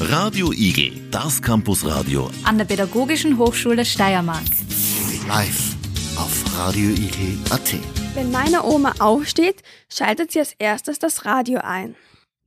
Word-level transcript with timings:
Radio 0.00 0.52
Igel, 0.52 0.92
das 1.10 1.40
Campusradio 1.40 2.30
an 2.44 2.58
der 2.58 2.66
Pädagogischen 2.66 3.38
Hochschule 3.38 3.84
Steiermark. 3.84 4.44
live 5.26 5.74
auf 6.16 6.58
radioigel.at. 6.58 7.74
Wenn 8.14 8.30
meine 8.30 8.62
Oma 8.64 8.92
aufsteht, 8.98 9.62
schaltet 9.88 10.32
sie 10.32 10.40
als 10.40 10.54
erstes 10.58 10.98
das 10.98 11.24
Radio 11.24 11.60
ein. 11.62 11.96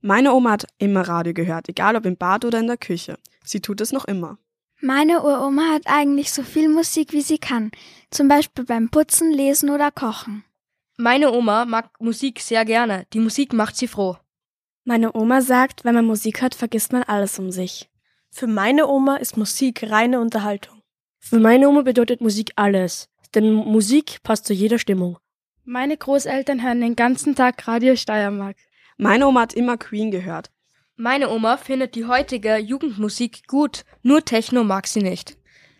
Meine 0.00 0.32
Oma 0.32 0.52
hat 0.52 0.66
immer 0.78 1.02
Radio 1.08 1.34
gehört, 1.34 1.68
egal 1.68 1.96
ob 1.96 2.06
im 2.06 2.16
Bad 2.16 2.44
oder 2.44 2.60
in 2.60 2.68
der 2.68 2.76
Küche. 2.76 3.18
Sie 3.44 3.60
tut 3.60 3.80
es 3.80 3.92
noch 3.92 4.04
immer. 4.04 4.38
Meine 4.80 5.22
Uroma 5.22 5.74
hat 5.74 5.82
eigentlich 5.86 6.30
so 6.30 6.42
viel 6.42 6.68
Musik, 6.68 7.12
wie 7.12 7.20
sie 7.20 7.38
kann. 7.38 7.70
Zum 8.10 8.28
Beispiel 8.28 8.64
beim 8.64 8.88
Putzen, 8.88 9.30
Lesen 9.32 9.70
oder 9.70 9.90
Kochen. 9.90 10.44
Meine 10.96 11.32
Oma 11.32 11.64
mag 11.64 11.90
Musik 12.00 12.40
sehr 12.40 12.64
gerne. 12.64 13.06
Die 13.12 13.20
Musik 13.20 13.52
macht 13.52 13.76
sie 13.76 13.88
froh. 13.88 14.16
Meine 14.84 15.14
Oma 15.14 15.42
sagt, 15.42 15.84
wenn 15.84 15.94
man 15.94 16.06
Musik 16.06 16.40
hört, 16.40 16.54
vergisst 16.54 16.92
man 16.92 17.02
alles 17.02 17.38
um 17.38 17.50
sich. 17.50 17.90
Für 18.30 18.46
meine 18.46 18.86
Oma 18.86 19.16
ist 19.16 19.36
Musik 19.36 19.90
reine 19.90 20.20
Unterhaltung. 20.20 20.82
Für 21.18 21.38
meine 21.38 21.68
Oma 21.68 21.82
bedeutet 21.82 22.20
Musik 22.22 22.52
alles, 22.56 23.10
denn 23.34 23.52
Musik 23.52 24.22
passt 24.22 24.46
zu 24.46 24.54
jeder 24.54 24.78
Stimmung. 24.78 25.18
Meine 25.64 25.96
Großeltern 25.96 26.62
hören 26.62 26.80
den 26.80 26.96
ganzen 26.96 27.34
Tag 27.34 27.68
Radio 27.68 27.94
Steiermark. 27.94 28.56
Meine 28.96 29.26
Oma 29.26 29.42
hat 29.42 29.52
immer 29.52 29.76
Queen 29.76 30.10
gehört. 30.10 30.50
Meine 30.96 31.30
Oma 31.30 31.58
findet 31.58 31.94
die 31.94 32.06
heutige 32.06 32.56
Jugendmusik 32.56 33.46
gut, 33.46 33.84
nur 34.02 34.24
Techno 34.24 34.64
mag 34.64 34.86
sie 34.86 35.02
nicht. 35.02 35.36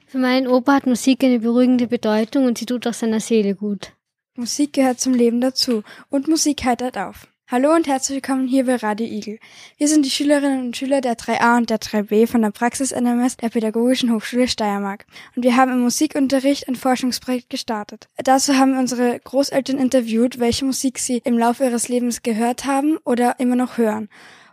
Für 0.07 0.19
meinen 0.19 0.47
Opa 0.47 0.75
hat 0.75 0.87
Musik 0.87 1.25
eine 1.25 1.39
beruhigende 1.39 1.87
Bedeutung 1.87 2.47
und 2.47 2.59
sie 2.59 2.67
tut 2.67 2.87
auch 2.87 2.95
seiner 2.95 3.21
Seele 3.21 3.55
gut. 3.55 3.93
Musik 4.35 4.73
gehört 4.73 5.01
zum 5.01 5.15
Leben 5.15 5.41
dazu 5.41 5.83
und 6.09 6.29
Musik 6.29 6.65
heitert 6.65 6.99
auf. 6.99 7.29
Hallo 7.53 7.75
und 7.75 7.89
herzlich 7.89 8.15
willkommen 8.15 8.47
hier 8.47 8.67
bei 8.67 8.77
Radio 8.77 9.09
Igel. 9.09 9.41
Wir 9.77 9.89
sind 9.89 10.05
die 10.05 10.11
Schülerinnen 10.11 10.67
und 10.67 10.77
Schüler 10.77 11.01
der 11.01 11.17
3a 11.17 11.57
und 11.57 11.69
der 11.69 11.81
3b 11.81 12.29
von 12.29 12.43
der 12.43 12.53
Praxis 12.53 12.93
NMS 12.93 13.39
der 13.39 13.49
Pädagogischen 13.49 14.13
Hochschule 14.15 14.47
Steiermark. 14.47 15.05
Und 15.35 15.43
wir 15.43 15.57
haben 15.57 15.73
im 15.73 15.81
Musikunterricht 15.81 16.69
ein 16.69 16.77
Forschungsprojekt 16.77 17.51
gestartet. 17.51 18.07
Dazu 18.19 18.55
haben 18.55 18.75
wir 18.75 18.79
unsere 18.79 19.19
Großeltern 19.19 19.79
interviewt, 19.79 20.39
welche 20.39 20.65
Musik 20.65 21.01
sie 21.01 21.23
im 21.25 21.37
Laufe 21.37 21.65
ihres 21.65 21.89
Lebens 21.89 22.23
gehört 22.23 22.67
haben 22.67 22.99
oder 23.05 23.41
immer 23.41 23.57
noch 23.57 23.79
hören. 23.79 24.09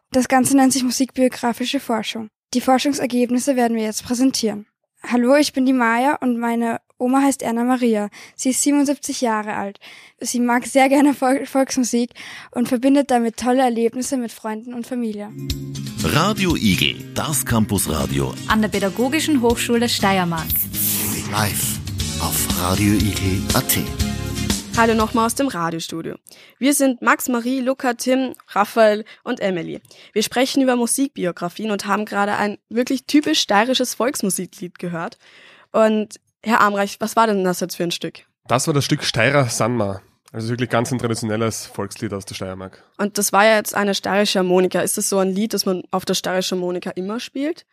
Das 0.10 0.28
Ganze 0.28 0.58
nennt 0.58 0.74
sich 0.74 0.84
musikbiografische 0.84 1.80
Forschung. 1.80 2.30
Die 2.56 2.62
Forschungsergebnisse 2.62 3.56
werden 3.56 3.78
wir 3.78 3.84
jetzt 3.84 4.06
präsentieren. 4.06 4.66
Hallo, 5.04 5.36
ich 5.36 5.54
bin 5.54 5.68
die 5.68 5.74
Maya 5.74 6.16
und 6.16 6.40
meine 6.40 6.80
Oma 7.00 7.22
heißt 7.22 7.44
Erna 7.44 7.64
Maria. 7.64 8.10
Sie 8.36 8.50
ist 8.50 8.64
77 8.64 9.22
Jahre 9.22 9.54
alt. 9.54 9.80
Sie 10.20 10.40
mag 10.40 10.66
sehr 10.66 10.90
gerne 10.90 11.14
Volksmusik 11.14 12.12
und 12.52 12.68
verbindet 12.68 13.12
damit 13.12 13.38
tolle 13.38 13.62
Erlebnisse 13.62 14.18
mit 14.18 14.32
Freunden 14.32 14.74
und 14.74 14.88
Familie. 14.88 15.30
Radio 16.04 16.56
Igel, 16.56 16.96
das 17.14 17.46
Campusradio 17.46 18.34
an 18.48 18.62
der 18.62 18.70
Pädagogischen 18.70 19.42
Hochschule 19.42 19.90
Steiermark. 19.90 20.48
live 21.32 21.80
auf 22.20 22.48
radioigel.at. 22.60 23.78
Hallo 24.76 24.96
nochmal 24.96 25.28
aus 25.28 25.36
dem 25.36 25.48
Radiostudio. 25.48 26.16
Wir 26.58 26.74
sind 26.74 27.04
Max, 27.04 27.30
Marie, 27.30 27.62
Luca, 27.62 27.94
Tim, 27.94 28.34
Raphael 28.50 29.06
und 29.24 29.40
Emily. 29.40 29.82
Wir 30.14 30.24
sprechen 30.24 30.64
über 30.64 30.76
Musikbiografien 30.76 31.70
und 31.70 31.86
haben 31.86 32.06
gerade 32.06 32.38
ein 32.38 32.58
wirklich 32.70 33.06
typisch 33.06 33.40
steirisches 33.40 33.94
Volksmusiklied 33.94 34.80
gehört. 34.80 35.18
Und 35.72 36.20
Herr 36.48 36.62
Amreich, 36.62 36.96
was 37.02 37.18
war 37.18 37.28
denn 37.28 37.44
das 37.44 37.60
jetzt 37.60 37.76
für 37.76 37.84
ein 37.84 37.92
Stück? 37.92 38.22
Das 38.48 38.68
war 38.68 38.74
das 38.74 38.86
Stück 38.86 39.04
Steirer 39.04 39.50
Sanma. 39.50 40.00
Also 40.32 40.48
wirklich 40.48 40.70
ganz 40.70 40.94
ein 40.94 40.98
traditionelles 40.98 41.66
Volkslied 41.66 42.14
aus 42.14 42.24
der 42.24 42.36
Steiermark. 42.36 42.86
Und 42.98 43.18
das 43.18 43.34
war 43.34 43.44
ja 43.44 43.58
jetzt 43.58 43.76
eine 43.76 43.94
steirische 43.94 44.40
Harmonika. 44.40 44.80
Ist 44.80 44.98
das 44.98 45.10
so 45.10 45.18
ein 45.18 45.28
Lied, 45.30 45.54
das 45.54 45.66
man 45.66 45.84
auf 45.92 46.06
der 46.06 46.14
steirischen 46.14 46.58
Harmonika 46.58 46.92
immer 46.92 47.20
spielt? 47.20 47.66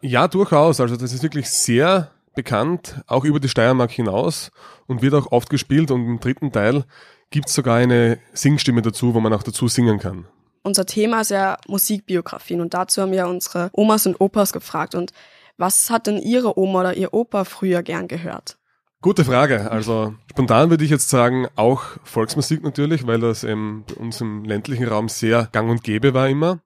Ja, 0.00 0.26
durchaus. 0.26 0.80
Also 0.80 0.96
das 0.96 1.12
ist 1.12 1.22
wirklich 1.22 1.48
sehr 1.48 2.10
bekannt, 2.34 3.00
auch 3.06 3.24
über 3.24 3.38
die 3.38 3.48
Steiermark 3.48 3.92
hinaus 3.92 4.50
und 4.88 5.02
wird 5.02 5.14
auch 5.14 5.30
oft 5.30 5.48
gespielt. 5.48 5.92
Und 5.92 6.04
im 6.04 6.18
dritten 6.18 6.50
Teil 6.50 6.82
gibt 7.30 7.46
es 7.46 7.54
sogar 7.54 7.76
eine 7.76 8.18
Singstimme 8.32 8.82
dazu, 8.82 9.14
wo 9.14 9.20
man 9.20 9.34
auch 9.34 9.44
dazu 9.44 9.68
singen 9.68 10.00
kann. 10.00 10.26
Unser 10.64 10.84
Thema 10.84 11.20
ist 11.20 11.30
ja 11.30 11.58
Musikbiografien 11.68 12.60
und 12.60 12.74
dazu 12.74 13.02
haben 13.02 13.12
wir 13.12 13.28
unsere 13.28 13.70
Omas 13.72 14.04
und 14.04 14.20
Opas 14.20 14.52
gefragt. 14.52 14.96
Und 14.96 15.12
was 15.58 15.90
hat 15.90 16.06
denn 16.06 16.18
Ihre 16.18 16.58
Oma 16.58 16.80
oder 16.80 16.96
Ihr 16.96 17.14
Opa 17.14 17.44
früher 17.44 17.82
gern 17.82 18.08
gehört? 18.08 18.58
Gute 19.02 19.24
Frage. 19.24 19.70
Also 19.70 20.14
spontan 20.30 20.70
würde 20.70 20.84
ich 20.84 20.90
jetzt 20.90 21.08
sagen, 21.08 21.46
auch 21.54 21.82
Volksmusik 22.02 22.62
natürlich, 22.62 23.06
weil 23.06 23.20
das 23.20 23.44
eben 23.44 23.84
bei 23.86 23.94
uns 23.94 24.20
im 24.20 24.44
ländlichen 24.44 24.88
Raum 24.88 25.08
sehr 25.08 25.48
gang 25.52 25.70
und 25.70 25.84
gäbe 25.84 26.14
war 26.14 26.28
immer. 26.28 26.60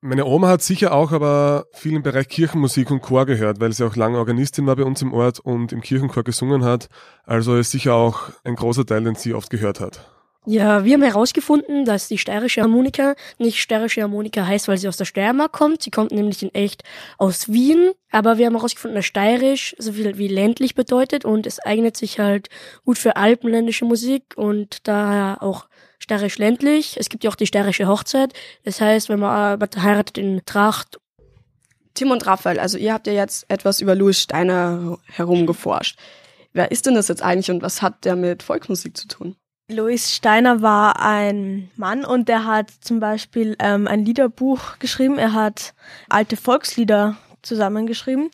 Meine 0.00 0.26
Oma 0.26 0.48
hat 0.48 0.62
sicher 0.62 0.92
auch 0.92 1.12
aber 1.12 1.64
viel 1.72 1.94
im 1.94 2.02
Bereich 2.02 2.28
Kirchenmusik 2.28 2.90
und 2.90 3.00
Chor 3.00 3.24
gehört, 3.24 3.60
weil 3.60 3.72
sie 3.72 3.86
auch 3.86 3.96
lange 3.96 4.18
Organistin 4.18 4.66
war 4.66 4.76
bei 4.76 4.84
uns 4.84 5.00
im 5.00 5.14
Ort 5.14 5.40
und 5.40 5.72
im 5.72 5.80
Kirchenchor 5.80 6.24
gesungen 6.24 6.62
hat. 6.64 6.88
Also 7.24 7.56
ist 7.56 7.70
sicher 7.70 7.94
auch 7.94 8.30
ein 8.42 8.54
großer 8.56 8.84
Teil, 8.84 9.04
den 9.04 9.14
sie 9.14 9.32
oft 9.32 9.48
gehört 9.48 9.80
hat. 9.80 10.13
Ja, 10.46 10.84
wir 10.84 10.92
haben 10.92 11.02
herausgefunden, 11.02 11.86
dass 11.86 12.08
die 12.08 12.18
steirische 12.18 12.60
Harmonika 12.60 13.14
nicht 13.38 13.62
steirische 13.62 14.02
Harmonika 14.02 14.46
heißt, 14.46 14.68
weil 14.68 14.76
sie 14.76 14.88
aus 14.88 14.98
der 14.98 15.06
Steiermark 15.06 15.52
kommt. 15.52 15.82
Sie 15.82 15.90
kommt 15.90 16.12
nämlich 16.12 16.42
in 16.42 16.54
echt 16.54 16.82
aus 17.16 17.48
Wien. 17.48 17.92
Aber 18.10 18.36
wir 18.36 18.46
haben 18.46 18.54
herausgefunden, 18.54 18.96
dass 18.96 19.06
steirisch 19.06 19.74
so 19.78 19.94
viel 19.94 20.18
wie 20.18 20.28
ländlich 20.28 20.74
bedeutet 20.74 21.24
und 21.24 21.46
es 21.46 21.60
eignet 21.60 21.96
sich 21.96 22.18
halt 22.18 22.48
gut 22.84 22.98
für 22.98 23.16
alpenländische 23.16 23.86
Musik 23.86 24.34
und 24.36 24.86
daher 24.86 25.42
auch 25.42 25.66
steirisch 25.98 26.36
ländlich. 26.36 26.98
Es 26.98 27.08
gibt 27.08 27.24
ja 27.24 27.30
auch 27.30 27.36
die 27.36 27.46
steirische 27.46 27.88
Hochzeit. 27.88 28.34
Das 28.64 28.82
heißt, 28.82 29.08
wenn 29.08 29.20
man 29.20 29.58
heiratet 29.78 30.18
in 30.18 30.42
Tracht. 30.44 31.00
Tim 31.94 32.10
und 32.10 32.26
Raphael, 32.26 32.60
also 32.60 32.76
ihr 32.76 32.92
habt 32.92 33.06
ja 33.06 33.14
jetzt 33.14 33.46
etwas 33.48 33.80
über 33.80 33.94
Louis 33.94 34.20
Steiner 34.20 34.98
herumgeforscht. 35.06 35.98
Wer 36.52 36.70
ist 36.70 36.84
denn 36.84 36.94
das 36.94 37.08
jetzt 37.08 37.22
eigentlich 37.22 37.50
und 37.50 37.62
was 37.62 37.80
hat 37.80 38.04
der 38.04 38.14
mit 38.14 38.42
Volksmusik 38.42 38.96
zu 38.96 39.08
tun? 39.08 39.36
Louis 39.70 40.14
Steiner 40.14 40.60
war 40.60 41.00
ein 41.00 41.70
Mann 41.76 42.04
und 42.04 42.28
der 42.28 42.44
hat 42.44 42.70
zum 42.80 43.00
Beispiel 43.00 43.56
ähm, 43.58 43.86
ein 43.86 44.04
Liederbuch 44.04 44.78
geschrieben. 44.78 45.18
Er 45.18 45.32
hat 45.32 45.74
alte 46.10 46.36
Volkslieder 46.36 47.16
zusammengeschrieben. 47.40 48.30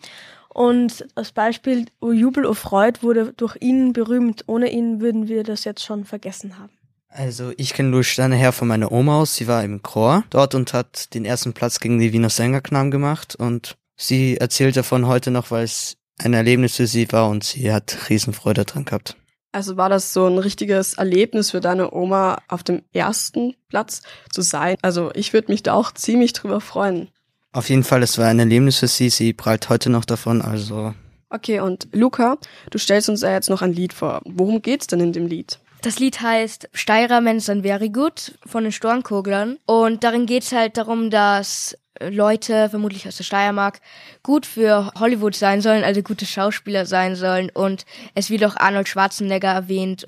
Und 0.49 1.07
als 1.15 1.31
Beispiel 1.31 1.87
O 2.01 2.11
Jubel, 2.11 2.45
O 2.45 2.55
Freud 2.55 3.03
wurde 3.03 3.33
durch 3.37 3.57
ihn 3.61 3.93
berühmt. 3.93 4.43
Ohne 4.49 4.71
ihn 4.71 5.01
würden 5.01 5.29
wir 5.29 5.45
das 5.45 5.63
jetzt 5.63 5.85
schon 5.85 6.05
vergessen 6.05 6.59
haben. 6.59 6.73
Also 7.09 7.53
ich 7.57 7.75
kenne 7.75 7.91
Louis 7.91 8.09
Steiner 8.09 8.37
her 8.37 8.53
von 8.53 8.67
meiner 8.67 8.91
Oma 8.91 9.21
aus. 9.21 9.37
Sie 9.37 9.47
war 9.47 9.63
im 9.63 9.83
Chor 9.83 10.25
dort 10.31 10.57
und 10.57 10.73
hat 10.73 11.15
den 11.15 11.25
ersten 11.25 11.53
Platz 11.53 11.79
gegen 11.79 12.01
die 12.01 12.13
Wiener 12.13 12.31
Sängerknaben 12.31 12.91
gemacht. 12.91 13.37
Und 13.37 13.77
sie 13.97 14.37
erzählt 14.37 14.77
davon 14.77 15.07
heute 15.07 15.31
noch, 15.31 15.53
weil 15.53 15.63
es 15.63 15.97
ein 16.19 16.35
Erlebnis 16.35 16.77
für 16.77 16.89
sie 16.89 17.11
war 17.13 17.29
und 17.29 17.45
sie 17.45 17.73
hat 17.73 18.11
Riesenfreude 18.11 18.65
dran 18.65 18.85
gehabt. 18.85 19.17
Also 19.53 19.77
war 19.77 19.89
das 19.89 20.13
so 20.13 20.27
ein 20.27 20.39
richtiges 20.39 20.95
Erlebnis 20.95 21.51
für 21.51 21.61
deine 21.61 21.93
Oma, 21.93 22.39
auf 22.49 22.63
dem 22.63 22.83
ersten 22.93 23.57
Platz 23.69 24.03
zu 24.33 24.43
sein? 24.43 24.77
Also 24.83 25.11
ich 25.15 25.33
würde 25.33 25.51
mich 25.51 25.63
da 25.63 25.75
auch 25.75 25.93
ziemlich 25.93 26.33
drüber 26.33 26.61
freuen. 26.61 27.09
Auf 27.53 27.69
jeden 27.69 27.83
Fall, 27.83 28.03
es 28.03 28.17
war 28.17 28.29
ein 28.29 28.39
Erlebnis 28.39 28.79
für 28.79 28.87
sie. 28.87 29.11
Sie 29.11 29.33
prallt 29.33 29.69
heute 29.69 29.91
noch 29.91 30.05
davon, 30.05 30.41
also. 30.41 30.95
Okay, 31.31 31.61
und 31.61 31.89
Luca, 31.93 32.39
du 32.71 32.79
stellst 32.79 33.09
uns 33.09 33.23
ja 33.23 33.33
jetzt 33.33 33.51
noch 33.51 33.63
ein 33.63 33.73
Lied 33.73 33.93
vor. 33.93 34.21
Worum 34.25 34.63
geht's 34.63 34.87
denn 34.87 35.01
in 35.01 35.13
dem 35.13 35.27
Lied? 35.27 35.59
Das 35.83 35.99
Lied 35.99 36.21
heißt 36.21 36.69
Steirer 36.73 37.21
Menschen 37.21 37.63
Very 37.63 37.89
Good 37.89 38.39
von 38.47 38.65
den 38.65 38.73
Stornkoglern. 38.73 39.59
Und 39.67 40.05
darin 40.05 40.27
geht's 40.27 40.53
halt 40.53 40.77
darum, 40.77 41.11
dass 41.11 41.77
Leute, 42.09 42.71
vermutlich 42.71 43.07
aus 43.07 43.17
der 43.17 43.25
Steiermark, 43.25 43.81
gut 44.23 44.47
für 44.47 44.93
Hollywood 44.99 45.35
sein 45.35 45.61
sollen, 45.61 45.85
also 45.85 46.03
gute 46.03 46.27
Schauspieler 46.27 46.87
sein 46.87 47.17
sollen. 47.17 47.51
Und 47.51 47.85
es 48.15 48.31
wird 48.31 48.45
auch 48.45 48.57
Arnold 48.57 48.89
Schwarzenegger 48.89 49.49
erwähnt. 49.49 50.07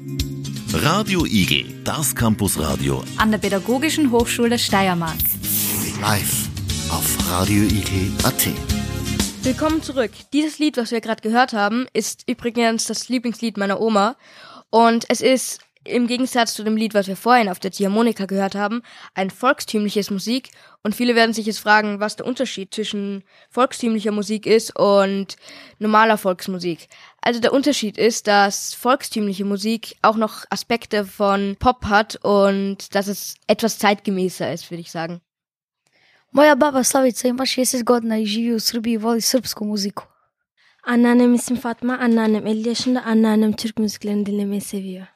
Radio 0.73 1.27
Igel, 1.27 1.67
das 1.85 2.15
Campusradio 2.15 3.05
an 3.19 3.31
der 3.31 3.39
Pädagogischen 3.39 4.11
Hochschule 4.11 4.59
Steiermark. 4.59 5.19
live 6.01 6.49
auf 6.91 7.31
radioigel.at. 7.31 8.49
Willkommen 9.43 9.83
zurück. 9.83 10.13
Dieses 10.33 10.59
Lied, 10.59 10.77
was 10.77 10.93
wir 10.93 11.01
gerade 11.01 11.21
gehört 11.21 11.53
haben, 11.53 11.87
ist 11.93 12.23
übrigens 12.29 12.87
das 12.87 13.09
Lieblingslied 13.09 13.57
meiner 13.57 13.81
Oma. 13.81 14.17
Und 14.71 15.05
es 15.09 15.21
ist 15.21 15.61
im 15.85 16.07
Gegensatz 16.07 16.55
zu 16.55 16.65
dem 16.65 16.77
Lied, 16.77 16.95
was 16.95 17.09
wir 17.09 17.17
vorhin 17.17 17.49
auf 17.49 17.59
der 17.59 17.73
Ziehharmonika 17.73 18.27
gehört 18.27 18.55
haben, 18.55 18.83
ein 19.15 19.31
volkstümliches 19.31 20.11
Musik. 20.11 20.51
Und 20.83 20.95
viele 20.95 21.15
werden 21.15 21.33
sich 21.33 21.47
jetzt 21.47 21.61
fragen, 21.61 22.01
was 22.01 22.17
der 22.17 22.27
Unterschied 22.27 22.75
zwischen 22.75 23.25
volkstümlicher 23.51 24.13
Musik 24.13 24.47
ist 24.47 24.77
und 24.79 25.37
normaler 25.79 26.19
Volksmusik. 26.19 26.89
Also 27.21 27.41
der 27.41 27.53
Unterschied 27.53 27.99
ist, 27.99 28.27
dass 28.27 28.75
volkstümliche 28.75 29.45
Musik 29.45 29.97
auch 30.03 30.17
noch 30.17 30.45
Aspekte 30.51 31.05
von 31.05 31.57
Pop 31.59 31.85
hat 31.87 32.17
und 32.23 32.95
dass 32.95 33.09
es 33.09 33.37
etwas 33.47 33.79
zeitgemäßer 33.79 34.53
ist, 34.53 34.71
würde 34.71 34.81
ich 34.81 34.91
sagen. 34.91 35.21
Moja 36.35 36.55
baba 36.55 36.83
Slavica 36.83 37.29
ima 37.29 37.45
60 37.45 37.85
godina 37.85 38.17
i 38.19 38.27
živi 38.27 38.55
u 38.55 38.61
Srbiji 38.61 38.95
i 38.95 38.99
voli 38.99 39.21
srpsku 39.21 39.65
muziku. 39.65 40.05
Anneannem 40.83 41.35
isim 41.35 41.57
Fatma, 41.57 41.99
anneannem 42.01 42.47
50 42.47 42.69
yaşında, 42.69 43.03
anneannem 43.03 43.53
Türk 43.53 43.79
müziklerini 43.79 44.27
dinlemeyi 44.27 44.61
seviyor. 44.61 45.07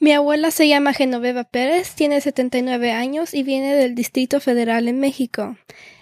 Mi 0.00 0.12
abuela 0.12 0.50
se 0.52 0.68
llama 0.68 0.92
Genoveva 0.92 1.42
Pérez, 1.44 1.94
tiene 1.94 2.20
79 2.20 2.92
años 2.92 3.34
y 3.34 3.42
viene 3.42 3.74
del 3.74 3.96
Distrito 3.96 4.40
Federal 4.40 4.86
en 4.86 5.00
México. 5.00 5.56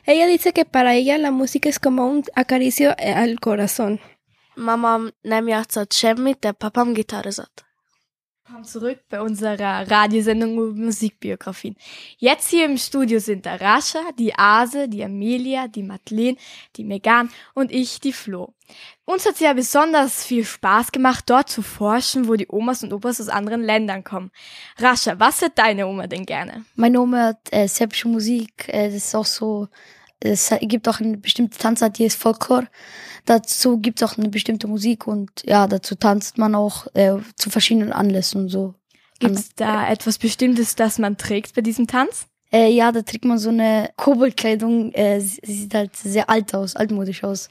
Ella 0.04 0.26
dice 0.26 0.52
que 0.52 0.66
para 0.66 0.94
ella 0.94 1.16
la 1.16 1.30
música 1.30 1.68
es 1.68 1.78
como 1.78 2.06
un 2.06 2.22
acaricio 2.34 2.94
al 2.98 3.40
corazón. 3.40 4.00
Mamam 4.56 5.12
nem 5.22 5.48
játszott 5.48 5.92
semmit, 5.92 6.40
de 6.40 6.52
papam 6.52 6.94
gitározott. 6.94 7.65
Willkommen 8.46 8.64
zurück 8.64 9.00
bei 9.08 9.20
unserer 9.20 9.90
Radiosendung 9.90 10.56
über 10.56 10.80
Musikbiografien. 10.80 11.74
Jetzt 12.16 12.48
hier 12.48 12.66
im 12.66 12.78
Studio 12.78 13.18
sind 13.18 13.44
der 13.44 13.60
Rascha, 13.60 13.98
die 14.16 14.36
Ase, 14.36 14.88
die 14.88 15.02
Amelia, 15.02 15.66
die 15.66 15.82
Madeleine, 15.82 16.36
die 16.76 16.84
Megan 16.84 17.28
und 17.54 17.72
ich, 17.72 17.98
die 17.98 18.12
Flo. 18.12 18.54
Uns 19.04 19.26
hat 19.26 19.40
ja 19.40 19.52
besonders 19.52 20.24
viel 20.24 20.44
Spaß 20.44 20.92
gemacht, 20.92 21.24
dort 21.26 21.50
zu 21.50 21.60
forschen, 21.60 22.28
wo 22.28 22.36
die 22.36 22.46
Omas 22.48 22.84
und 22.84 22.92
Opas 22.92 23.20
aus 23.20 23.28
anderen 23.28 23.64
Ländern 23.64 24.04
kommen. 24.04 24.30
Rascha, 24.78 25.18
was 25.18 25.40
hört 25.40 25.58
deine 25.58 25.88
Oma 25.88 26.06
denn 26.06 26.24
gerne? 26.24 26.64
Meine 26.76 27.00
Oma 27.00 27.16
hört 27.16 27.52
äh, 27.52 27.66
serbische 27.66 28.06
Musik, 28.06 28.68
äh, 28.68 28.86
das 28.86 28.94
ist 28.94 29.14
auch 29.16 29.26
so 29.26 29.66
es 30.20 30.52
gibt 30.62 30.88
auch 30.88 31.00
eine 31.00 31.18
bestimmte 31.18 31.58
Tanzart, 31.58 31.98
die 31.98 32.04
ist 32.04 32.20
Folklore. 32.20 32.68
Dazu 33.24 33.78
gibt 33.78 34.00
es 34.00 34.08
auch 34.08 34.16
eine 34.16 34.28
bestimmte 34.28 34.66
Musik 34.66 35.06
und 35.06 35.30
ja, 35.44 35.66
dazu 35.66 35.94
tanzt 35.94 36.38
man 36.38 36.54
auch 36.54 36.86
äh, 36.94 37.16
zu 37.36 37.50
verschiedenen 37.50 37.92
Anlässen 37.92 38.42
und 38.42 38.48
so. 38.48 38.74
Gibt 39.18 39.34
es 39.34 39.54
da 39.54 39.88
etwas 39.88 40.18
Bestimmtes, 40.18 40.76
das 40.76 40.98
man 40.98 41.16
trägt 41.16 41.54
bei 41.54 41.62
diesem 41.62 41.86
Tanz? 41.86 42.26
Äh, 42.52 42.70
ja, 42.70 42.92
da 42.92 43.02
trägt 43.02 43.24
man 43.24 43.38
so 43.38 43.48
eine 43.48 43.90
Koboldkleidung. 43.96 44.92
Äh, 44.92 45.20
sie 45.20 45.40
sieht 45.42 45.74
halt 45.74 45.96
sehr 45.96 46.30
alt 46.30 46.54
aus, 46.54 46.76
altmodisch 46.76 47.24
aus. 47.24 47.48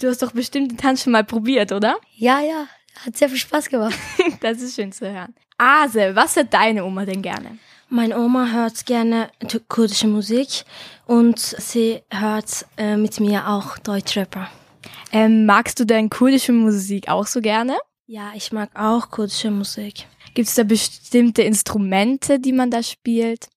Du 0.00 0.08
hast 0.08 0.22
doch 0.22 0.32
bestimmt 0.32 0.70
den 0.70 0.78
Tanz 0.78 1.02
schon 1.02 1.12
mal 1.12 1.24
probiert, 1.24 1.72
oder? 1.72 1.96
Ja, 2.16 2.40
ja. 2.40 2.66
Hat 3.04 3.16
sehr 3.16 3.28
viel 3.28 3.38
Spaß 3.38 3.68
gemacht. 3.68 3.94
das 4.40 4.60
ist 4.60 4.74
schön 4.74 4.90
zu 4.90 5.08
hören. 5.08 5.34
Ase, 5.56 6.16
was 6.16 6.34
hört 6.34 6.52
deine 6.52 6.84
Oma 6.84 7.04
denn 7.04 7.22
gerne? 7.22 7.58
Meine 7.90 8.18
Oma 8.18 8.52
hört 8.52 8.84
gerne 8.84 9.30
kurdische 9.68 10.08
Musik 10.08 10.64
und 11.06 11.38
sie 11.38 12.02
hört 12.10 12.66
äh, 12.76 12.98
mit 12.98 13.18
mir 13.18 13.48
auch 13.48 13.78
Deutschrapper. 13.78 14.50
Ähm, 15.10 15.46
magst 15.46 15.80
du 15.80 15.86
denn 15.86 16.10
kurdische 16.10 16.52
Musik 16.52 17.08
auch 17.08 17.26
so 17.26 17.40
gerne? 17.40 17.78
Ja, 18.06 18.32
ich 18.34 18.52
mag 18.52 18.70
auch 18.78 19.10
kurdische 19.10 19.50
Musik. 19.50 20.06
Gibt 20.34 20.48
es 20.48 20.54
da 20.54 20.64
bestimmte 20.64 21.42
Instrumente, 21.42 22.38
die 22.38 22.52
man 22.52 22.70
da 22.70 22.82
spielt? 22.82 23.48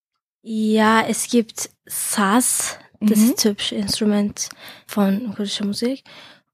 Ja, 0.43 1.05
es 1.05 1.27
gibt 1.27 1.69
Saz, 1.85 2.77
das 3.01 3.19
mhm. 3.19 3.25
ist 3.25 3.33
das 3.33 3.43
typische 3.43 3.75
Instrument 3.75 4.47
von 4.87 5.33
kurdischer 5.35 5.65
Musik. 5.65 6.05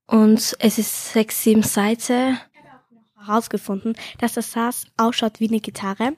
Und 0.08 0.56
es 0.60 0.80
ist 0.80 1.14
sechs, 1.14 1.44
sieben 1.44 1.64
Seiten 1.64 2.40
herausgefunden, 3.28 3.96
dass 4.20 4.34
das 4.34 4.52
Saz 4.52 4.86
ausschaut 4.98 5.40
wie 5.40 5.48
eine 5.48 5.60
Gitarre 5.60 6.14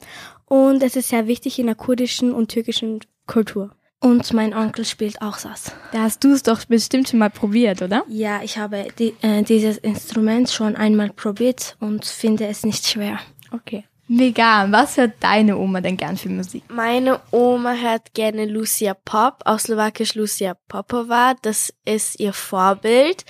und 0.50 0.84
es 0.84 0.96
ist 0.96 1.10
sehr 1.10 1.28
wichtig 1.28 1.60
in 1.60 1.68
der 1.68 1.76
kurdischen 1.76 2.34
und 2.34 2.50
türkischen 2.50 3.00
Kultur. 3.26 3.72
Und 4.02 4.32
mein 4.34 4.54
Onkel 4.54 4.86
spielt 4.86 5.22
auch 5.22 5.38
Saz. 5.38 5.74
Da 5.92 6.04
hast 6.04 6.24
du 6.24 6.32
es 6.32 6.44
doch 6.44 6.64
bestimmt 6.66 7.10
schon 7.10 7.20
mal 7.20 7.30
probiert, 7.30 7.82
oder? 7.82 8.04
Ja, 8.08 8.42
ich 8.42 8.58
habe 8.58 8.88
die, 8.98 9.14
äh, 9.22 9.44
dieses 9.44 9.78
Instrument 9.78 10.50
schon 10.50 10.76
einmal 10.78 11.10
probiert 11.10 11.76
und 11.82 12.06
finde 12.06 12.48
es 12.48 12.66
nicht 12.66 12.88
schwer. 12.88 13.20
Okay. 13.52 13.84
Vegan, 14.12 14.72
was 14.72 14.98
hört 14.98 15.14
deine 15.20 15.56
Oma 15.56 15.82
denn 15.82 15.96
gern 15.96 16.18
für 16.18 16.30
Musik? 16.30 16.64
Meine 16.68 17.20
Oma 17.30 17.74
hört 17.74 18.16
gerne 18.16 18.48
Lucia 18.48 18.96
Pop, 18.96 19.44
aus 19.46 19.64
Slowakisch 19.64 20.16
Lucia 20.16 20.56
Popova. 20.68 21.36
Das 21.44 21.72
ist 21.86 22.20
ihr 22.20 22.34
Vorbild. 22.34 23.24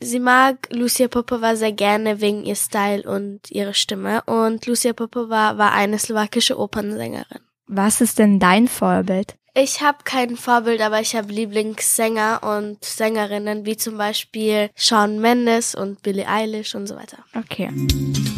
Sie 0.00 0.20
mag 0.20 0.68
Lucia 0.72 1.08
Popova 1.08 1.54
sehr 1.54 1.72
gerne 1.72 2.22
wegen 2.22 2.44
ihr 2.44 2.56
Style 2.56 3.02
und 3.02 3.50
ihrer 3.50 3.74
Stimme. 3.74 4.22
Und 4.22 4.66
Lucia 4.66 4.94
Popova 4.94 5.58
war 5.58 5.72
eine 5.72 5.98
slowakische 5.98 6.58
Opernsängerin. 6.58 7.40
Was 7.66 8.00
ist 8.00 8.18
denn 8.18 8.38
dein 8.40 8.68
Vorbild? 8.68 9.36
Ich 9.54 9.82
habe 9.82 9.98
kein 10.04 10.36
Vorbild, 10.36 10.80
aber 10.80 11.00
ich 11.02 11.14
habe 11.14 11.30
Lieblingssänger 11.30 12.40
und 12.42 12.82
Sängerinnen 12.82 13.66
wie 13.66 13.76
zum 13.76 13.98
Beispiel 13.98 14.70
Shawn 14.74 15.20
Mendes 15.20 15.74
und 15.74 16.00
Billie 16.00 16.26
Eilish 16.26 16.74
und 16.74 16.86
so 16.86 16.96
weiter. 16.96 17.18
Okay. 17.36 17.68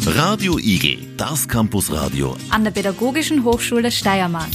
Radio 0.05 0.57
Igel, 0.57 0.97
das 1.15 1.47
Campusradio 1.47 2.35
an 2.49 2.65
der 2.65 2.71
Pädagogischen 2.71 3.45
Hochschule 3.45 3.91
Steiermark. 3.91 4.51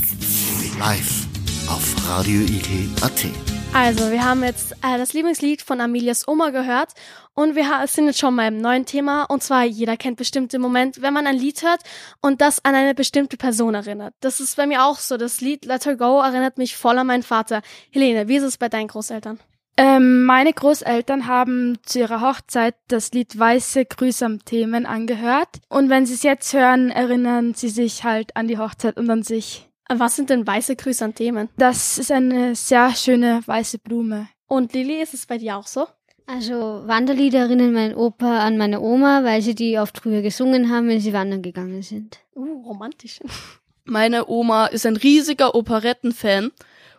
Live 0.78 1.26
auf 1.66 1.94
Radio 2.06 2.42
Igel.at. 2.42 3.49
Also, 3.72 4.10
wir 4.10 4.24
haben 4.24 4.42
jetzt 4.42 4.72
äh, 4.82 4.98
das 4.98 5.12
Lieblingslied 5.12 5.62
von 5.62 5.80
Amelias 5.80 6.26
Oma 6.26 6.50
gehört 6.50 6.92
und 7.34 7.54
wir 7.54 7.64
sind 7.86 8.06
jetzt 8.06 8.18
schon 8.18 8.34
beim 8.34 8.58
neuen 8.58 8.84
Thema 8.84 9.24
und 9.24 9.44
zwar 9.44 9.64
jeder 9.64 9.96
kennt 9.96 10.16
bestimmt 10.16 10.52
den 10.52 10.60
Moment, 10.60 11.00
wenn 11.02 11.14
man 11.14 11.26
ein 11.28 11.36
Lied 11.36 11.62
hört 11.62 11.82
und 12.20 12.40
das 12.40 12.64
an 12.64 12.74
eine 12.74 12.94
bestimmte 12.94 13.36
Person 13.36 13.74
erinnert. 13.74 14.14
Das 14.20 14.40
ist 14.40 14.56
bei 14.56 14.66
mir 14.66 14.84
auch 14.84 14.98
so. 14.98 15.16
Das 15.16 15.40
Lied 15.40 15.64
Let 15.64 15.86
Her 15.86 15.96
Go 15.96 16.20
erinnert 16.20 16.58
mich 16.58 16.76
voll 16.76 16.98
an 16.98 17.06
meinen 17.06 17.22
Vater. 17.22 17.62
Helene, 17.92 18.26
wie 18.26 18.36
ist 18.36 18.42
es 18.42 18.58
bei 18.58 18.68
deinen 18.68 18.88
Großeltern? 18.88 19.38
Ähm, 19.76 20.24
meine 20.24 20.52
Großeltern 20.52 21.28
haben 21.28 21.78
zu 21.84 22.00
ihrer 22.00 22.20
Hochzeit 22.20 22.74
das 22.88 23.12
Lied 23.12 23.38
Weiße 23.38 23.86
Grüße 23.86 24.26
am 24.26 24.44
Themen 24.44 24.84
angehört 24.84 25.48
und 25.68 25.88
wenn 25.88 26.06
sie 26.06 26.14
es 26.14 26.24
jetzt 26.24 26.52
hören, 26.52 26.90
erinnern 26.90 27.54
sie 27.54 27.68
sich 27.68 28.02
halt 28.02 28.36
an 28.36 28.48
die 28.48 28.58
Hochzeit 28.58 28.98
und 28.98 29.08
an 29.08 29.22
sich. 29.22 29.69
Was 29.92 30.14
sind 30.14 30.30
denn 30.30 30.46
weiße 30.46 30.76
Chrysanthemen? 30.76 31.48
Das 31.56 31.98
ist 31.98 32.12
eine 32.12 32.54
sehr 32.54 32.94
schöne 32.94 33.42
weiße 33.44 33.78
Blume. 33.78 34.28
Und 34.46 34.72
Lilly, 34.72 35.02
ist 35.02 35.14
es 35.14 35.26
bei 35.26 35.38
dir 35.38 35.56
auch 35.56 35.66
so? 35.66 35.86
Also 36.26 36.82
Wanderlieder 36.86 37.40
erinnern 37.40 37.72
meinen 37.72 37.94
Opa 37.96 38.38
an 38.38 38.56
meine 38.56 38.80
Oma, 38.80 39.24
weil 39.24 39.42
sie 39.42 39.56
die 39.56 39.80
oft 39.80 39.98
früher 39.98 40.22
gesungen 40.22 40.70
haben, 40.70 40.86
wenn 40.86 41.00
sie 41.00 41.12
wandern 41.12 41.42
gegangen 41.42 41.82
sind. 41.82 42.20
Uh, 42.36 42.62
romantisch. 42.62 43.18
Meine 43.84 44.28
Oma 44.28 44.66
ist 44.66 44.86
ein 44.86 44.96
riesiger 44.96 45.56
Operettenfan 45.56 46.52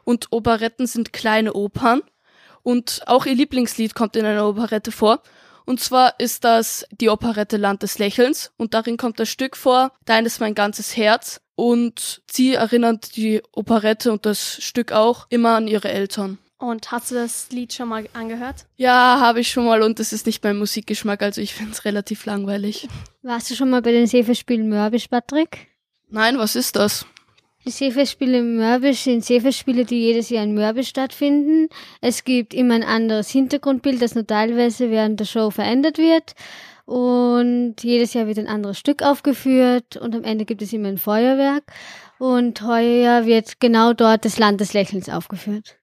und 0.04 0.28
Operetten 0.32 0.86
sind 0.86 1.14
kleine 1.14 1.54
Opern 1.54 2.02
und 2.64 3.04
auch 3.06 3.26
ihr 3.26 3.36
Lieblingslied 3.36 3.96
kommt 3.96 4.18
in 4.18 4.26
einer 4.26 4.46
Operette 4.46 4.92
vor. 4.92 5.22
Und 5.66 5.80
zwar 5.80 6.20
ist 6.20 6.44
das 6.44 6.86
die 6.92 7.10
Operette 7.10 7.58
Land 7.58 7.84
des 7.84 8.00
Lächelns 8.00 8.52
und 8.58 8.74
darin 8.74 8.98
kommt 8.98 9.20
das 9.20 9.30
Stück 9.30 9.56
vor, 9.58 9.92
Dein 10.06 10.26
ist 10.26 10.40
mein 10.40 10.56
ganzes 10.56 10.98
Herz 10.98 11.42
und 11.56 12.22
sie 12.30 12.56
erinnert 12.56 13.16
die 13.16 13.42
Operette 13.52 14.12
und 14.12 14.26
das 14.26 14.62
Stück 14.64 14.92
auch 14.92 15.28
immer 15.30 15.56
an 15.56 15.68
ihre 15.68 15.90
Eltern. 15.90 16.38
Und 16.58 16.92
hast 16.92 17.10
du 17.10 17.16
das 17.16 17.50
Lied 17.50 17.74
schon 17.74 17.90
mal 17.90 18.08
angehört? 18.14 18.68
Ja, 18.76 19.20
habe 19.20 19.40
ich 19.40 19.50
schon 19.50 19.66
mal 19.66 19.82
und 19.82 20.00
das 20.00 20.14
ist 20.14 20.28
nicht 20.28 20.44
mein 20.44 20.58
Musikgeschmack, 20.58 21.22
also 21.24 21.42
ich 21.42 21.56
finde 21.56 21.72
es 21.72 21.86
relativ 21.86 22.26
langweilig. 22.26 22.88
Warst 23.24 23.50
du 23.50 23.56
schon 23.56 23.72
mal 23.72 23.82
bei 23.82 23.92
den 23.92 24.06
Seefestspielen 24.06 24.70
Mörbisch, 24.70 25.08
Patrick? 25.08 25.68
Nein, 26.10 26.38
was 26.38 26.56
ist 26.56 26.76
das? 26.76 27.06
Die 27.64 27.70
Seefestspiele 27.70 28.42
Mörbisch 28.42 29.02
sind 29.02 29.24
Seefestspiele, 29.24 29.86
die 29.86 30.00
jedes 30.00 30.32
Jahr 30.32 30.44
in 30.44 30.56
Mörbisch 30.56 30.88
stattfinden. 30.90 31.70
Es 32.02 32.24
gibt 32.24 32.56
immer 32.56 32.74
ein 32.74 32.84
anderes 32.84 33.30
Hintergrundbild, 33.30 34.02
das 34.02 34.16
nur 34.16 34.26
teilweise 34.26 34.90
während 34.90 35.20
der 35.20 35.26
Show 35.26 35.52
verändert 35.52 36.00
wird. 36.00 36.34
Und 36.86 37.76
jedes 37.84 38.16
Jahr 38.16 38.26
wird 38.26 38.40
ein 38.40 38.48
anderes 38.48 38.80
Stück 38.80 39.04
aufgeführt 39.04 39.96
und 39.96 40.16
am 40.16 40.24
Ende 40.24 40.46
gibt 40.46 40.64
es 40.64 40.74
immer 40.74 40.88
ein 40.88 40.98
Feuerwerk. 40.98 41.64
Und 42.18 42.64
heuer 42.64 43.28
wird 43.28 43.60
genau 43.60 43.94
dort 43.94 44.26
das 44.26 44.40
Land 44.40 44.60
des 44.60 44.74
Lächelns 44.74 45.08
aufgeführt. 45.08 45.81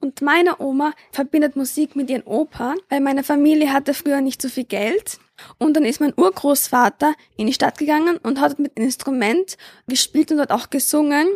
Und 0.00 0.20
meine 0.20 0.60
Oma 0.60 0.92
verbindet 1.10 1.56
Musik 1.56 1.96
mit 1.96 2.10
ihren 2.10 2.22
Opern, 2.22 2.78
weil 2.88 3.00
meine 3.00 3.24
Familie 3.24 3.72
hatte 3.72 3.94
früher 3.94 4.20
nicht 4.20 4.42
so 4.42 4.48
viel 4.48 4.64
Geld. 4.64 5.18
Und 5.58 5.74
dann 5.74 5.84
ist 5.84 6.00
mein 6.00 6.14
Urgroßvater 6.16 7.14
in 7.36 7.46
die 7.46 7.52
Stadt 7.52 7.78
gegangen 7.78 8.18
und 8.18 8.40
hat 8.40 8.58
mit 8.58 8.76
einem 8.76 8.86
Instrument 8.86 9.56
gespielt 9.86 10.30
und 10.30 10.38
dort 10.38 10.50
auch 10.50 10.70
gesungen. 10.70 11.26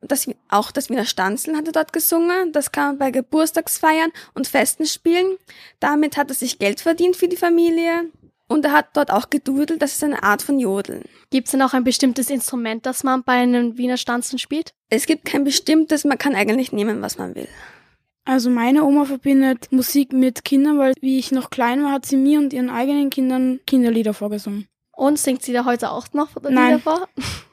Das, 0.00 0.28
auch 0.48 0.70
das 0.70 0.90
Wiener 0.90 1.04
Stanzeln 1.04 1.56
hat 1.56 1.66
er 1.66 1.72
dort 1.72 1.92
gesungen. 1.92 2.52
Das 2.52 2.70
kann 2.72 2.88
man 2.88 2.98
bei 2.98 3.10
Geburtstagsfeiern 3.10 4.12
und 4.34 4.46
Festen 4.46 4.86
spielen. 4.86 5.36
Damit 5.80 6.16
hat 6.16 6.30
er 6.30 6.34
sich 6.34 6.58
Geld 6.58 6.80
verdient 6.80 7.16
für 7.16 7.28
die 7.28 7.36
Familie. 7.36 8.10
Und 8.46 8.64
er 8.64 8.72
hat 8.72 8.96
dort 8.96 9.10
auch 9.10 9.28
gedudelt. 9.28 9.82
Das 9.82 9.92
ist 9.92 10.04
eine 10.04 10.22
Art 10.22 10.40
von 10.40 10.58
Jodeln. 10.58 11.04
Gibt 11.30 11.48
es 11.48 11.52
denn 11.52 11.62
auch 11.62 11.74
ein 11.74 11.84
bestimmtes 11.84 12.30
Instrument, 12.30 12.86
das 12.86 13.04
man 13.04 13.22
bei 13.22 13.34
einem 13.34 13.76
Wiener 13.76 13.98
Stanzeln 13.98 14.38
spielt? 14.38 14.72
Es 14.88 15.06
gibt 15.06 15.26
kein 15.26 15.44
bestimmtes. 15.44 16.04
Man 16.04 16.16
kann 16.16 16.34
eigentlich 16.34 16.72
nehmen, 16.72 17.02
was 17.02 17.18
man 17.18 17.34
will. 17.34 17.48
Also 18.28 18.50
meine 18.50 18.84
Oma 18.84 19.06
verbindet 19.06 19.72
Musik 19.72 20.12
mit 20.12 20.44
Kindern, 20.44 20.78
weil 20.78 20.92
wie 21.00 21.18
ich 21.18 21.32
noch 21.32 21.48
klein 21.48 21.82
war, 21.82 21.92
hat 21.92 22.04
sie 22.04 22.18
mir 22.18 22.38
und 22.38 22.52
ihren 22.52 22.68
eigenen 22.68 23.08
Kindern 23.08 23.58
Kinderlieder 23.66 24.12
vorgesungen. 24.12 24.68
Und 24.94 25.18
singt 25.18 25.42
sie 25.42 25.54
da 25.54 25.64
heute 25.64 25.90
auch 25.90 26.08
noch 26.12 26.28
Nein. 26.42 26.72
Lieder 26.72 26.78
vor? 26.78 27.08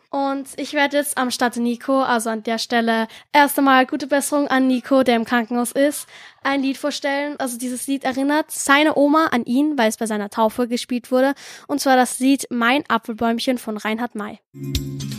Und 0.10 0.48
ich 0.58 0.74
werde 0.74 0.98
jetzt 0.98 1.18
am 1.18 1.32
Stadt 1.32 1.56
Nico, 1.56 2.02
also 2.02 2.30
an 2.30 2.44
der 2.44 2.58
Stelle, 2.58 3.08
erst 3.32 3.58
einmal 3.58 3.86
gute 3.86 4.08
Besserung 4.08 4.50
an 4.50 4.68
Nico, 4.68 5.04
der 5.04 5.16
im 5.16 5.24
Krankenhaus 5.24 5.72
ist, 5.72 6.08
ein 6.44 6.62
Lied 6.62 6.78
vorstellen. 6.78 7.36
Also 7.38 7.58
dieses 7.58 7.88
Lied 7.88 8.04
erinnert 8.04 8.52
seine 8.52 8.98
Oma 8.98 9.28
an 9.32 9.46
ihn, 9.46 9.78
weil 9.78 9.88
es 9.88 9.96
bei 9.96 10.08
seiner 10.08 10.30
Taufe 10.30 10.68
gespielt 10.68 11.10
wurde. 11.10 11.36
Und 11.68 11.80
zwar 11.80 11.96
das 11.96 12.20
Lied 12.20 12.48
Mein 12.50 12.84
Apfelbäumchen 12.90 13.60
von 13.60 13.78
Reinhard 13.78 14.16
May. 14.16 14.40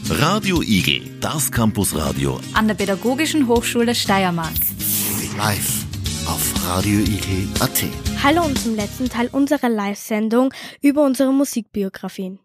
Radio 0.08 0.60
Igel, 0.60 1.00
das 1.20 1.50
Campusradio 1.50 2.40
an 2.52 2.68
der 2.68 2.74
Pädagogischen 2.74 3.48
Hochschule 3.48 3.94
Steiermark. 3.94 4.52
Live 5.36 5.84
auf 6.26 6.66
radioigel.at. 6.66 7.84
Hallo 8.22 8.42
und 8.42 8.58
zum 8.58 8.74
letzten 8.74 9.10
Teil 9.10 9.28
unserer 9.30 9.68
Live-Sendung 9.68 10.54
über 10.80 11.04
unsere 11.04 11.30
Musikbiografien. 11.30 12.38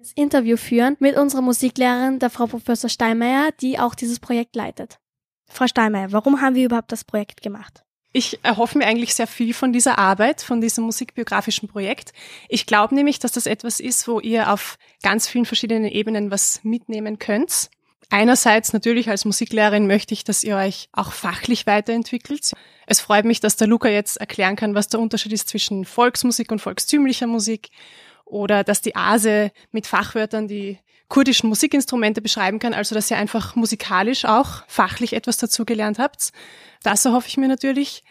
das 0.00 0.10
Interview 0.16 0.56
führen 0.56 0.96
mit 0.98 1.16
unserer 1.16 1.42
Musiklehrerin, 1.42 2.18
der 2.18 2.30
Frau 2.30 2.46
Professor 2.46 2.90
Steinmeier, 2.90 3.50
die 3.60 3.78
auch 3.78 3.94
dieses 3.94 4.18
Projekt 4.18 4.56
leitet. 4.56 4.98
Frau 5.48 5.68
Steinmeier, 5.68 6.10
warum 6.10 6.40
haben 6.40 6.56
wir 6.56 6.64
überhaupt 6.64 6.90
das 6.90 7.04
Projekt 7.04 7.42
gemacht? 7.42 7.84
Ich 8.12 8.40
erhoffe 8.42 8.76
mir 8.76 8.86
eigentlich 8.86 9.14
sehr 9.14 9.28
viel 9.28 9.54
von 9.54 9.72
dieser 9.72 9.96
Arbeit, 9.96 10.42
von 10.42 10.60
diesem 10.60 10.82
musikbiografischen 10.84 11.68
Projekt. 11.68 12.12
Ich 12.48 12.66
glaube 12.66 12.96
nämlich, 12.96 13.20
dass 13.20 13.30
das 13.30 13.46
etwas 13.46 13.78
ist, 13.78 14.08
wo 14.08 14.18
ihr 14.18 14.52
auf 14.52 14.78
ganz 15.04 15.28
vielen 15.28 15.46
verschiedenen 15.46 15.88
Ebenen 15.88 16.32
was 16.32 16.64
mitnehmen 16.64 17.20
könnt. 17.20 17.70
Einerseits 18.10 18.72
natürlich 18.72 19.08
als 19.08 19.24
Musiklehrerin 19.24 19.86
möchte 19.86 20.14
ich, 20.14 20.24
dass 20.24 20.42
ihr 20.42 20.56
euch 20.56 20.88
auch 20.92 21.12
fachlich 21.12 21.66
weiterentwickelt. 21.66 22.52
Es 22.86 23.00
freut 23.00 23.24
mich, 23.24 23.38
dass 23.38 23.56
der 23.56 23.68
Luca 23.68 23.88
jetzt 23.88 24.16
erklären 24.16 24.56
kann, 24.56 24.74
was 24.74 24.88
der 24.88 24.98
Unterschied 24.98 25.32
ist 25.32 25.48
zwischen 25.48 25.84
Volksmusik 25.84 26.50
und 26.50 26.60
volkstümlicher 26.60 27.28
Musik 27.28 27.70
oder 28.24 28.64
dass 28.64 28.80
die 28.80 28.96
Ase 28.96 29.52
mit 29.70 29.86
Fachwörtern 29.86 30.48
die 30.48 30.78
kurdischen 31.08 31.48
Musikinstrumente 31.48 32.20
beschreiben 32.20 32.58
kann, 32.58 32.74
also 32.74 32.96
dass 32.96 33.10
ihr 33.10 33.16
einfach 33.16 33.54
musikalisch 33.54 34.24
auch 34.24 34.64
fachlich 34.66 35.12
etwas 35.12 35.36
dazugelernt 35.36 36.00
habt. 36.00 36.30
Das 36.82 37.04
erhoffe 37.04 37.28
ich 37.28 37.36
mir 37.36 37.48
natürlich. 37.48 38.02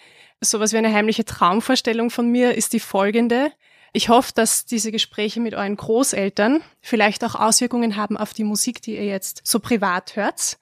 Sowas 0.42 0.72
wie 0.72 0.78
eine 0.78 0.94
heimliche 0.94 1.26
Traumvorstellung 1.26 2.10
von 2.10 2.30
mir 2.30 2.56
ist 2.56 2.72
die 2.72 2.80
folgende. 2.80 3.52
Ich 3.92 4.10
hoffe, 4.10 4.32
dass 4.36 4.66
diese 4.66 4.92
Gespräche 4.92 5.40
mit 5.40 5.56
euren 5.56 5.76
Großeltern 5.76 6.62
vielleicht 6.82 7.24
auch 7.24 7.36
Auswirkungen 7.36 7.96
haben 7.96 8.18
auf 8.18 8.34
die 8.34 8.44
Musik, 8.44 8.82
die 8.82 8.96
ihr 8.96 9.06
jetzt 9.06 9.42
so 9.44 9.60
privat 9.60 10.16
hört, 10.16 10.58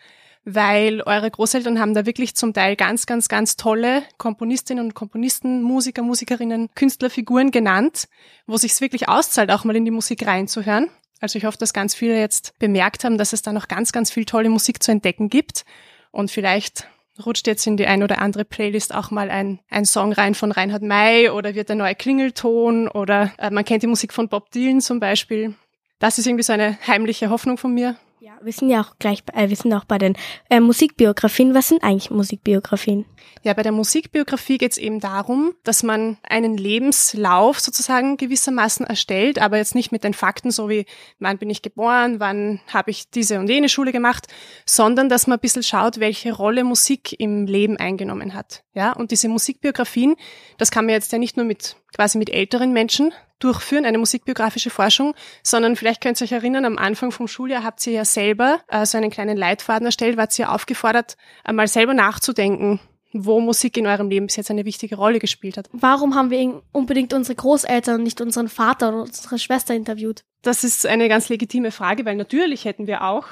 weil 0.46 1.02
eure 1.02 1.30
Großeltern 1.30 1.80
haben 1.80 1.94
da 1.94 2.06
wirklich 2.06 2.36
zum 2.36 2.54
Teil 2.54 2.78
ganz, 2.78 3.06
ganz, 3.06 3.28
ganz 3.28 3.58
tolle 3.58 4.04
Komponistinnen 4.18 4.86
und 4.86 4.94
Komponisten, 4.94 5.62
Musiker, 5.62 6.04
Musikerinnen, 6.04 6.70
Künstlerfiguren 6.74 7.52
genannt, 7.52 8.08
wo 8.46 8.56
sich's 8.56 8.80
wirklich 8.80 9.10
auszahlt, 9.10 9.52
auch 9.52 9.66
mal 9.66 9.76
in 9.76 9.84
die 9.84 9.92
Musik 9.92 10.26
reinzuhören. 10.26 10.90
Also 11.20 11.38
ich 11.38 11.44
hoffe, 11.44 11.58
dass 11.58 11.74
ganz 11.74 11.96
viele 11.96 12.18
jetzt 12.18 12.58
bemerkt 12.60 13.04
haben, 13.04 13.18
dass 13.18 13.34
es 13.34 13.42
da 13.42 13.52
noch 13.52 13.68
ganz, 13.68 13.92
ganz 13.92 14.10
viel 14.10 14.24
tolle 14.24 14.50
Musik 14.50 14.82
zu 14.82 14.92
entdecken 14.92 15.30
gibt 15.30 15.66
und 16.12 16.32
vielleicht 16.32 16.88
rutscht 17.26 17.48
jetzt 17.48 17.66
in 17.68 17.78
die 17.78 17.88
ein 17.88 18.04
oder 18.04 18.20
andere 18.20 18.46
Playlist 18.46 18.94
auch 18.94 19.12
mal 19.12 19.30
ein, 19.30 19.60
ein 19.70 19.86
Song 19.86 20.14
rein 20.14 20.36
von 20.36 20.52
Reinhard 20.52 20.84
May 20.84 21.30
oder 21.30 21.56
wird 21.56 21.70
der 21.70 21.76
neue 21.76 21.96
Klingelton 21.96 22.88
oder 22.88 23.32
äh, 23.38 23.50
man 23.50 23.66
kennt 23.66 23.84
die 23.84 23.88
Musik 23.88 24.14
von 24.14 24.30
Bob 24.30 24.52
Dylan 24.52 24.82
zum 24.82 25.00
Beispiel. 25.00 25.56
Das 26.00 26.18
ist 26.20 26.28
irgendwie 26.28 26.44
so 26.44 26.54
eine 26.54 26.78
heimliche 26.86 27.30
Hoffnung 27.30 27.58
von 27.58 27.74
mir. 27.74 27.96
Ja, 28.20 28.32
wir 28.42 28.52
sind 28.52 28.70
ja 28.72 28.82
auch 28.82 28.98
gleich, 28.98 29.22
äh, 29.34 29.48
wir 29.48 29.56
sind 29.56 29.72
auch 29.74 29.86
bei 29.86 30.00
den 30.00 30.18
äh, 30.50 30.60
Musikbiografien. 30.60 31.54
Was 31.54 31.68
sind 31.68 31.84
eigentlich 31.84 32.10
Musikbiografien? 32.10 33.06
Ja, 33.44 33.54
bei 33.54 33.62
der 33.62 33.72
Musikbiografie 33.72 34.58
geht 34.58 34.72
es 34.72 34.80
eben 34.80 35.00
darum, 35.00 35.54
dass 35.64 35.84
man 35.84 36.18
einen 36.24 36.58
Lebenslauf 36.58 37.60
sozusagen 37.60 38.18
gewissermaßen 38.18 38.88
erstellt, 38.88 39.40
aber 39.40 39.58
jetzt 39.58 39.76
nicht 39.76 39.92
mit 39.92 40.04
den 40.04 40.16
Fakten, 40.16 40.50
so 40.50 40.68
wie 40.68 40.88
wann 41.20 41.38
bin 41.38 41.52
ich 41.52 41.62
geboren, 41.62 42.20
wann 42.20 42.60
habe 42.74 42.90
ich 42.90 43.12
diese 43.12 43.40
und 43.40 43.50
jene 43.50 43.70
Schule 43.70 43.92
gemacht, 43.92 44.26
sondern 44.66 45.10
dass 45.10 45.28
man 45.28 45.38
ein 45.38 45.42
bisschen 45.42 45.62
schaut, 45.62 46.00
welche 46.00 46.34
Rolle 46.34 46.64
Musik 46.64 47.20
im 47.20 47.46
Leben 47.46 47.78
eingenommen 47.78 48.34
hat. 48.34 48.64
Ja, 48.74 48.94
und 48.94 49.12
diese 49.12 49.30
Musikbiografien, 49.30 50.16
das 50.58 50.72
kann 50.72 50.86
man 50.86 50.94
jetzt 50.94 51.12
ja 51.12 51.20
nicht 51.20 51.38
nur 51.38 51.46
mit 51.46 51.76
quasi 51.96 52.18
mit 52.18 52.32
älteren 52.32 52.74
Menschen 52.74 53.14
durchführen, 53.40 53.86
eine 53.86 53.98
musikbiografische 53.98 54.70
Forschung, 54.70 55.14
sondern 55.44 55.76
vielleicht 55.76 56.02
könnt 56.02 56.20
ihr 56.22 56.26
euch 56.26 56.32
erinnern, 56.32 56.66
am 56.66 56.78
Anfang 56.78 57.12
vom 57.12 57.28
Schuljahr 57.28 57.64
habt 57.64 57.86
ihr 57.88 57.94
ja 57.94 58.06
selber 58.06 58.62
äh, 58.68 58.86
so 58.86 58.98
einen 58.98 59.10
kleinen 59.10 59.38
Leitfaden 59.38 59.86
erstellt, 59.86 60.18
wart 60.18 60.38
ihr 60.40 60.52
aufgefordert, 60.52 61.18
einmal 61.44 61.68
selber 61.68 61.94
nachzudenken, 61.94 62.80
wo 63.14 63.40
Musik 63.40 63.78
in 63.78 63.88
eurem 63.88 64.10
Leben 64.10 64.28
bis 64.28 64.36
jetzt 64.36 64.52
eine 64.52 64.66
wichtige 64.66 64.96
Rolle 64.96 65.20
gespielt 65.20 65.58
hat. 65.58 65.70
Warum 65.72 66.16
haben 66.16 66.30
wir 66.30 66.62
unbedingt 66.72 67.14
unsere 67.14 67.36
Großeltern 67.36 67.96
und 67.96 68.04
nicht 68.04 68.22
unseren 68.22 68.50
Vater 68.50 68.90
oder 68.90 69.02
unsere 69.04 69.40
Schwester 69.40 69.74
interviewt? 69.74 70.24
Das 70.42 70.64
ist 70.64 70.86
eine 70.86 71.10
ganz 71.10 71.30
legitime 71.30 71.72
Frage, 71.72 72.06
weil 72.06 72.16
natürlich 72.16 72.66
hätten 72.66 72.88
wir 72.88 73.04
auch 73.04 73.26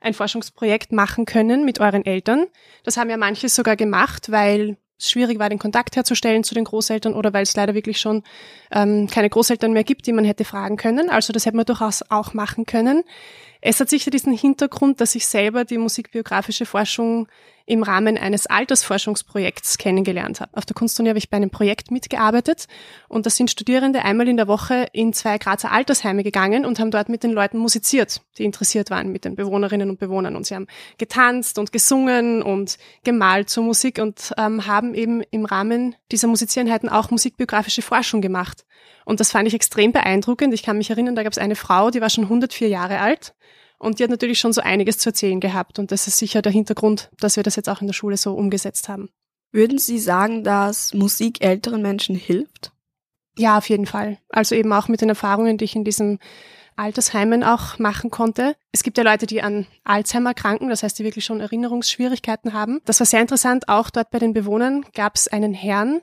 ein 0.00 0.14
Forschungsprojekt 0.14 0.92
machen 0.92 1.26
können 1.26 1.64
mit 1.64 1.80
euren 1.80 2.04
Eltern. 2.04 2.46
Das 2.84 2.96
haben 2.96 3.10
ja 3.10 3.16
manche 3.16 3.48
sogar 3.48 3.76
gemacht, 3.76 4.30
weil 4.32 4.76
schwierig 5.08 5.38
war, 5.38 5.48
den 5.48 5.58
Kontakt 5.58 5.96
herzustellen 5.96 6.44
zu 6.44 6.54
den 6.54 6.64
Großeltern 6.64 7.14
oder 7.14 7.32
weil 7.32 7.42
es 7.42 7.56
leider 7.56 7.74
wirklich 7.74 8.00
schon 8.00 8.22
ähm, 8.70 9.08
keine 9.08 9.30
Großeltern 9.30 9.72
mehr 9.72 9.84
gibt, 9.84 10.06
die 10.06 10.12
man 10.12 10.24
hätte 10.24 10.44
fragen 10.44 10.76
können. 10.76 11.10
Also 11.10 11.32
das 11.32 11.46
hätte 11.46 11.56
man 11.56 11.66
durchaus 11.66 12.02
auch 12.10 12.34
machen 12.34 12.66
können. 12.66 13.04
Es 13.62 13.78
hat 13.78 13.90
sicher 13.90 14.10
diesen 14.10 14.32
Hintergrund, 14.32 15.00
dass 15.00 15.14
ich 15.14 15.26
selber 15.26 15.64
die 15.64 15.76
musikbiografische 15.76 16.64
Forschung 16.64 17.28
im 17.66 17.82
Rahmen 17.82 18.16
eines 18.16 18.46
Altersforschungsprojekts 18.46 19.78
kennengelernt 19.78 20.40
habe. 20.40 20.56
Auf 20.56 20.64
der 20.64 20.74
Kunstuni 20.74 21.08
habe 21.08 21.18
ich 21.18 21.30
bei 21.30 21.36
einem 21.36 21.50
Projekt 21.50 21.90
mitgearbeitet 21.90 22.66
und 23.08 23.26
da 23.26 23.30
sind 23.30 23.50
Studierende 23.50 24.02
einmal 24.02 24.28
in 24.28 24.38
der 24.38 24.48
Woche 24.48 24.86
in 24.92 25.12
zwei 25.12 25.38
Grazer 25.38 25.70
Altersheime 25.70 26.24
gegangen 26.24 26.64
und 26.64 26.80
haben 26.80 26.90
dort 26.90 27.08
mit 27.08 27.22
den 27.22 27.30
Leuten 27.30 27.58
musiziert, 27.58 28.22
die 28.38 28.44
interessiert 28.44 28.90
waren, 28.90 29.12
mit 29.12 29.24
den 29.24 29.36
Bewohnerinnen 29.36 29.90
und 29.90 30.00
Bewohnern. 30.00 30.36
Und 30.36 30.46
sie 30.46 30.54
haben 30.54 30.66
getanzt 30.98 31.58
und 31.58 31.70
gesungen 31.70 32.42
und 32.42 32.78
gemalt 33.04 33.50
zur 33.50 33.62
Musik 33.62 33.98
und 34.00 34.32
ähm, 34.36 34.66
haben 34.66 34.94
eben 34.94 35.22
im 35.30 35.44
Rahmen 35.44 35.94
dieser 36.10 36.28
Musiziereinheiten 36.28 36.88
auch 36.88 37.10
musikbiografische 37.10 37.82
Forschung 37.82 38.20
gemacht. 38.20 38.64
Und 39.04 39.20
das 39.20 39.30
fand 39.30 39.46
ich 39.46 39.54
extrem 39.54 39.92
beeindruckend. 39.92 40.54
Ich 40.54 40.62
kann 40.62 40.78
mich 40.78 40.90
erinnern, 40.90 41.14
da 41.14 41.22
gab 41.22 41.32
es 41.32 41.38
eine 41.38 41.56
Frau, 41.56 41.90
die 41.90 42.00
war 42.00 42.10
schon 42.10 42.24
104 42.24 42.68
Jahre 42.68 43.00
alt 43.00 43.34
und 43.80 43.98
die 43.98 44.02
hat 44.04 44.10
natürlich 44.10 44.38
schon 44.38 44.52
so 44.52 44.60
einiges 44.60 44.98
zu 44.98 45.08
erzählen 45.08 45.40
gehabt. 45.40 45.78
Und 45.78 45.90
das 45.90 46.06
ist 46.06 46.18
sicher 46.18 46.42
der 46.42 46.52
Hintergrund, 46.52 47.10
dass 47.18 47.36
wir 47.36 47.42
das 47.42 47.56
jetzt 47.56 47.68
auch 47.68 47.80
in 47.80 47.86
der 47.86 47.94
Schule 47.94 48.18
so 48.18 48.34
umgesetzt 48.34 48.90
haben. 48.90 49.08
Würden 49.52 49.78
Sie 49.78 49.98
sagen, 49.98 50.44
dass 50.44 50.92
Musik 50.92 51.42
älteren 51.42 51.80
Menschen 51.80 52.14
hilft? 52.14 52.72
Ja, 53.38 53.56
auf 53.56 53.68
jeden 53.70 53.86
Fall. 53.86 54.18
Also 54.28 54.54
eben 54.54 54.70
auch 54.74 54.88
mit 54.88 55.00
den 55.00 55.08
Erfahrungen, 55.08 55.56
die 55.56 55.64
ich 55.64 55.74
in 55.74 55.84
diesen 55.84 56.18
Altersheimen 56.76 57.42
auch 57.42 57.78
machen 57.78 58.10
konnte. 58.10 58.54
Es 58.70 58.82
gibt 58.82 58.98
ja 58.98 59.02
Leute, 59.04 59.26
die 59.26 59.40
an 59.40 59.66
Alzheimer 59.82 60.34
kranken, 60.34 60.68
das 60.68 60.82
heißt, 60.82 60.98
die 60.98 61.04
wirklich 61.04 61.24
schon 61.24 61.40
Erinnerungsschwierigkeiten 61.40 62.52
haben. 62.52 62.80
Das 62.84 63.00
war 63.00 63.06
sehr 63.06 63.22
interessant. 63.22 63.68
Auch 63.68 63.88
dort 63.88 64.10
bei 64.10 64.18
den 64.18 64.34
Bewohnern 64.34 64.84
gab 64.94 65.16
es 65.16 65.26
einen 65.26 65.54
Herrn, 65.54 66.02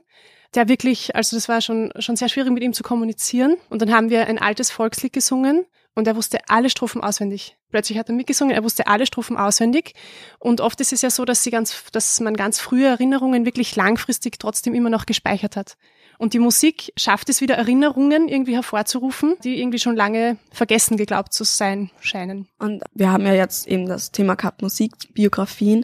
der 0.56 0.68
wirklich, 0.68 1.16
also 1.16 1.38
das 1.38 1.48
war 1.48 1.62
schon, 1.62 1.94
schon 2.00 2.16
sehr 2.16 2.30
schwierig 2.30 2.52
mit 2.52 2.64
ihm 2.64 2.74
zu 2.74 2.82
kommunizieren. 2.82 3.58
Und 3.70 3.84
dann 3.84 3.94
haben 3.94 4.10
wir 4.10 4.26
ein 4.26 4.40
altes 4.40 4.72
Volkslied 4.72 5.14
gesungen 5.14 5.68
und 5.98 6.06
er 6.06 6.16
wusste 6.16 6.38
alle 6.48 6.70
Strophen 6.70 7.02
auswendig. 7.02 7.58
Plötzlich 7.72 7.98
hat 7.98 8.08
er 8.08 8.14
mitgesungen, 8.14 8.54
er 8.56 8.64
wusste 8.64 8.86
alle 8.86 9.08
Strophen 9.08 9.36
auswendig. 9.36 9.96
Und 10.38 10.62
oft 10.62 10.80
ist 10.80 10.94
es 10.94 11.02
ja 11.02 11.10
so, 11.10 11.26
dass 11.26 11.42
sie 11.42 11.50
ganz, 11.50 11.86
dass 11.92 12.20
man 12.20 12.38
ganz 12.38 12.60
frühe 12.60 12.86
Erinnerungen 12.86 13.46
wirklich 13.46 13.76
langfristig 13.76 14.38
trotzdem 14.38 14.76
immer 14.76 14.92
noch 14.92 15.08
gespeichert 15.08 15.56
hat. 15.56 15.76
Und 16.20 16.36
die 16.36 16.40
Musik 16.40 16.94
schafft 16.98 17.30
es 17.30 17.42
wieder, 17.42 17.56
Erinnerungen 17.56 18.28
irgendwie 18.28 18.54
hervorzurufen, 18.54 19.38
die 19.44 19.60
irgendwie 19.60 19.80
schon 19.80 19.96
lange 19.96 20.38
vergessen 20.52 20.98
geglaubt 20.98 21.34
zu 21.34 21.44
sein 21.44 21.90
scheinen. 22.00 22.48
Und 22.60 22.84
wir 22.94 23.12
haben 23.12 23.26
ja 23.26 23.34
jetzt 23.34 23.68
eben 23.68 23.88
das 23.88 24.12
Thema 24.12 24.36
gehabt, 24.36 24.62
Musikbiografien. 24.62 25.84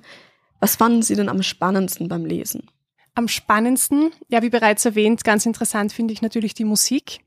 Was 0.60 0.76
fanden 0.76 1.02
Sie 1.02 1.16
denn 1.16 1.28
am 1.28 1.42
spannendsten 1.42 2.08
beim 2.08 2.24
Lesen? 2.24 2.70
Am 3.16 3.28
spannendsten, 3.28 4.12
ja, 4.28 4.44
wie 4.44 4.52
bereits 4.52 4.86
erwähnt, 4.86 5.24
ganz 5.24 5.48
interessant 5.48 5.92
finde 5.92 6.14
ich 6.14 6.22
natürlich 6.22 6.54
die 6.54 6.66
Musik 6.66 7.22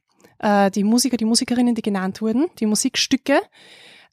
äh, 0.47 0.71
die 0.71 0.85
Musiker, 0.85 1.17
die 1.17 1.25
Musikerinnen, 1.25 1.75
die 1.75 1.83
genannt 1.83 2.23
wurden, 2.23 2.47
die 2.61 2.67
Musikstücke. 2.67 3.41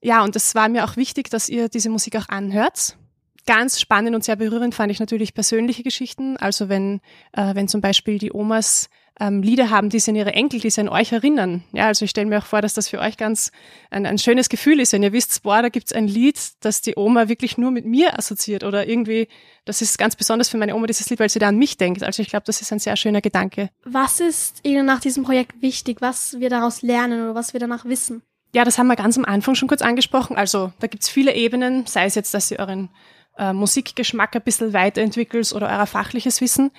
Ja, 0.01 0.23
und 0.23 0.35
es 0.35 0.55
war 0.55 0.67
mir 0.67 0.83
auch 0.83 0.97
wichtig, 0.97 1.29
dass 1.29 1.47
ihr 1.47 1.69
diese 1.69 1.89
Musik 1.89 2.17
auch 2.17 2.27
anhört. 2.27 2.97
Ganz 3.45 3.79
spannend 3.79 4.15
und 4.15 4.23
sehr 4.23 4.35
berührend 4.35 4.73
fand 4.73 4.91
ich 4.91 4.99
natürlich 4.99 5.33
persönliche 5.33 5.83
Geschichten. 5.83 6.37
Also 6.37 6.69
wenn, 6.69 7.01
äh, 7.33 7.53
wenn 7.55 7.67
zum 7.67 7.81
Beispiel 7.81 8.17
die 8.17 8.33
Omas 8.33 8.89
ähm, 9.19 9.43
Lieder 9.43 9.69
haben, 9.69 9.89
die 9.89 9.99
sie 9.99 10.11
an 10.11 10.15
ihre 10.15 10.33
Enkel, 10.33 10.59
die 10.59 10.69
sie 10.69 10.81
an 10.81 10.89
euch 10.89 11.11
erinnern. 11.11 11.63
Ja, 11.71 11.87
also 11.87 12.05
ich 12.05 12.11
stelle 12.11 12.27
mir 12.27 12.39
auch 12.39 12.45
vor, 12.45 12.61
dass 12.61 12.73
das 12.73 12.89
für 12.89 12.99
euch 12.99 13.17
ganz 13.17 13.51
ein, 13.91 14.05
ein 14.05 14.17
schönes 14.17 14.49
Gefühl 14.49 14.79
ist, 14.79 14.93
wenn 14.93 15.03
ihr 15.03 15.13
wisst, 15.13 15.43
boah, 15.43 15.61
da 15.61 15.69
gibt's 15.69 15.93
ein 15.93 16.07
Lied, 16.07 16.39
das 16.61 16.81
die 16.81 16.95
Oma 16.95 17.27
wirklich 17.27 17.57
nur 17.57 17.71
mit 17.71 17.85
mir 17.85 18.17
assoziiert 18.17 18.63
oder 18.63 18.87
irgendwie, 18.87 19.27
das 19.65 19.81
ist 19.81 19.97
ganz 19.97 20.15
besonders 20.15 20.49
für 20.49 20.57
meine 20.57 20.75
Oma, 20.75 20.87
dieses 20.87 21.09
Lied, 21.09 21.19
weil 21.19 21.29
sie 21.29 21.39
da 21.39 21.49
an 21.49 21.57
mich 21.57 21.77
denkt. 21.77 22.03
Also 22.03 22.21
ich 22.21 22.29
glaube, 22.29 22.45
das 22.45 22.61
ist 22.61 22.73
ein 22.73 22.79
sehr 22.79 22.95
schöner 22.95 23.21
Gedanke. 23.21 23.69
Was 23.85 24.19
ist 24.19 24.61
Ihnen 24.63 24.85
nach 24.85 24.99
diesem 24.99 25.23
Projekt 25.23 25.61
wichtig, 25.61 26.01
was 26.01 26.39
wir 26.39 26.49
daraus 26.49 26.81
lernen 26.81 27.23
oder 27.23 27.35
was 27.35 27.53
wir 27.53 27.59
danach 27.59 27.85
wissen? 27.85 28.23
Ja, 28.55 28.63
das 28.63 28.77
haben 28.77 28.87
wir 28.87 28.95
ganz 28.95 29.17
am 29.17 29.25
Anfang 29.25 29.55
schon 29.55 29.67
kurz 29.67 29.81
angesprochen. 29.81 30.37
Also 30.37 30.73
da 30.79 30.87
gibt's 30.87 31.09
viele 31.09 31.33
Ebenen, 31.35 31.85
sei 31.85 32.05
es 32.05 32.15
jetzt, 32.15 32.33
dass 32.33 32.51
ihr 32.51 32.59
euren 32.59 32.89
äh, 33.37 33.53
Musikgeschmack 33.53 34.35
ein 34.35 34.43
bisschen 34.43 34.73
weiterentwickelt 34.73 35.53
oder 35.53 35.67
euer 35.69 35.85
fachliches 35.85 36.41
Wissen. 36.41 36.71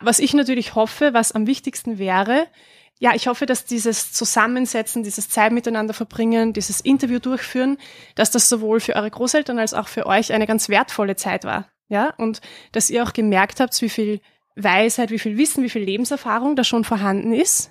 Was 0.00 0.18
ich 0.18 0.34
natürlich 0.34 0.74
hoffe, 0.74 1.12
was 1.12 1.32
am 1.32 1.46
wichtigsten 1.46 1.98
wäre, 1.98 2.46
ja, 3.02 3.14
ich 3.14 3.28
hoffe, 3.28 3.46
dass 3.46 3.64
dieses 3.64 4.12
Zusammensetzen, 4.12 5.02
dieses 5.02 5.30
Zeit 5.30 5.52
miteinander 5.52 5.94
verbringen, 5.94 6.52
dieses 6.52 6.82
Interview 6.82 7.18
durchführen, 7.18 7.78
dass 8.14 8.30
das 8.30 8.50
sowohl 8.50 8.78
für 8.78 8.94
eure 8.94 9.10
Großeltern 9.10 9.58
als 9.58 9.72
auch 9.72 9.88
für 9.88 10.04
euch 10.04 10.34
eine 10.34 10.46
ganz 10.46 10.68
wertvolle 10.68 11.16
Zeit 11.16 11.44
war. 11.44 11.66
Ja, 11.88 12.12
und 12.18 12.40
dass 12.72 12.90
ihr 12.90 13.02
auch 13.02 13.14
gemerkt 13.14 13.58
habt, 13.58 13.80
wie 13.80 13.88
viel 13.88 14.20
Weisheit, 14.54 15.10
wie 15.10 15.18
viel 15.18 15.38
Wissen, 15.38 15.64
wie 15.64 15.70
viel 15.70 15.82
Lebenserfahrung 15.82 16.56
da 16.56 16.62
schon 16.62 16.84
vorhanden 16.84 17.32
ist. 17.32 17.70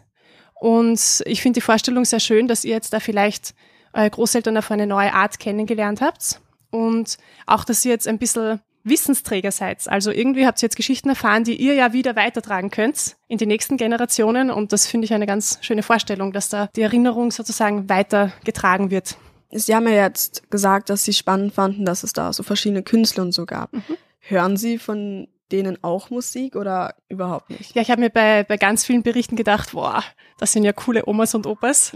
Und 0.55 1.23
ich 1.25 1.41
finde 1.41 1.59
die 1.59 1.65
Vorstellung 1.65 2.05
sehr 2.05 2.19
schön, 2.19 2.47
dass 2.47 2.65
ihr 2.65 2.73
jetzt 2.73 2.91
da 2.91 2.99
vielleicht 2.99 3.53
eure 3.93 4.09
Großeltern 4.09 4.57
auf 4.57 4.71
eine 4.71 4.87
neue 4.87 5.13
Art 5.13 5.39
kennengelernt 5.39 6.01
habt. 6.01 6.41
Und 6.71 7.17
auch, 7.45 7.63
dass 7.63 7.85
ihr 7.85 7.91
jetzt 7.91 8.07
ein 8.07 8.17
bisschen 8.17 8.61
Wissensträger 8.83 9.51
seid. 9.51 9.87
Also 9.87 10.11
irgendwie 10.11 10.45
habt 10.45 10.61
ihr 10.61 10.67
jetzt 10.67 10.75
Geschichten 10.75 11.09
erfahren, 11.09 11.43
die 11.43 11.55
ihr 11.55 11.73
ja 11.73 11.93
wieder 11.93 12.15
weitertragen 12.15 12.71
könnt 12.71 13.17
in 13.27 13.37
die 13.37 13.45
nächsten 13.45 13.77
Generationen. 13.77 14.51
Und 14.51 14.73
das 14.73 14.87
finde 14.87 15.05
ich 15.05 15.13
eine 15.13 15.25
ganz 15.25 15.59
schöne 15.61 15.83
Vorstellung, 15.83 16.31
dass 16.31 16.49
da 16.49 16.69
die 16.75 16.81
Erinnerung 16.81 17.31
sozusagen 17.31 17.89
weitergetragen 17.89 18.91
wird. 18.91 19.17
Sie 19.51 19.73
haben 19.73 19.87
ja 19.87 20.03
jetzt 20.03 20.49
gesagt, 20.51 20.89
dass 20.89 21.03
Sie 21.03 21.13
spannend 21.13 21.53
fanden, 21.53 21.85
dass 21.85 22.03
es 22.03 22.13
da 22.13 22.33
so 22.33 22.43
verschiedene 22.43 22.83
Künstler 22.83 23.23
und 23.23 23.31
so 23.31 23.45
gab. 23.45 23.73
Mhm. 23.73 23.83
Hören 24.19 24.57
Sie 24.57 24.77
von 24.77 25.27
denen 25.51 25.83
auch 25.83 26.11
Musik 26.11 26.55
oder 26.55 26.95
überhaupt 27.07 27.49
nicht? 27.49 27.75
Ja, 27.75 27.81
ich 27.81 27.89
habe 27.89 28.01
mir 28.01 28.11
bei, 28.11 28.43
bei 28.43 28.57
ganz 28.57 28.85
vielen 28.85 29.01
Berichten 29.01 29.35
gedacht, 29.35 29.71
boah, 29.71 30.03
das 30.37 30.53
sind 30.53 30.63
ja 30.63 30.73
coole 30.73 31.07
Omas 31.07 31.33
und 31.33 31.47
Opas. 31.47 31.93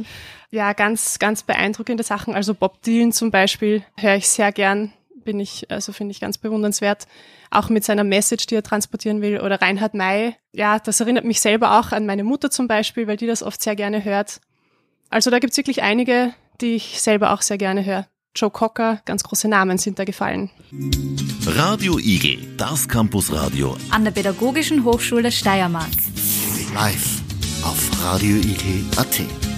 Ja, 0.50 0.74
ganz, 0.74 1.20
ganz 1.20 1.44
beeindruckende 1.44 2.04
Sachen. 2.04 2.34
Also 2.34 2.56
Bob 2.56 2.82
Dylan 2.82 3.12
zum 3.12 3.30
Beispiel 3.30 3.84
höre 3.98 4.16
ich 4.16 4.28
sehr 4.28 4.52
gern 4.52 4.94
bin 5.24 5.40
ich, 5.40 5.70
also 5.70 5.94
finde 5.94 6.12
ich 6.12 6.20
ganz 6.20 6.38
bewundernswert. 6.38 7.08
Auch 7.52 7.70
mit 7.70 7.84
seiner 7.84 8.04
Message, 8.04 8.46
die 8.48 8.56
er 8.56 8.64
transportieren 8.64 9.22
will. 9.22 9.40
Oder 9.40 9.62
Reinhard 9.62 9.94
May. 9.94 10.36
Ja, 10.52 10.80
das 10.80 11.00
erinnert 11.00 11.26
mich 11.26 11.42
selber 11.42 11.80
auch 11.80 11.92
an 11.92 12.06
meine 12.06 12.24
Mutter 12.24 12.50
zum 12.50 12.68
Beispiel, 12.68 13.08
weil 13.08 13.18
die 13.18 13.28
das 13.28 13.44
oft 13.44 13.62
sehr 13.62 13.76
gerne 13.76 14.04
hört. 14.04 14.42
Also 15.10 15.30
da 15.30 15.40
gibt's 15.40 15.58
wirklich 15.58 15.84
einige, 15.84 16.34
die 16.62 16.76
ich 16.76 17.02
selber 17.02 17.34
auch 17.34 17.42
sehr 17.42 17.58
gerne 17.58 17.86
höre. 17.86 18.08
Joe 18.36 18.50
Cocker, 18.50 19.02
ganz 19.06 19.24
große 19.24 19.48
Namen 19.48 19.78
sind 19.78 20.00
da 20.00 20.06
gefallen. 20.06 20.50
Radio 21.46 22.00
Igel, 22.00 22.38
das 22.58 22.88
Campusradio. 22.88 23.78
An 23.92 24.04
der 24.04 24.12
Pädagogischen 24.12 24.84
Hochschule 24.84 25.32
Steiermark. 25.32 25.92
Live 26.74 27.22
auf 27.64 28.04
radioigel.at. 28.04 29.53